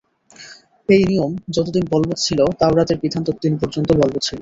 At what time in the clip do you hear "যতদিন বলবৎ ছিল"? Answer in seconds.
1.55-2.39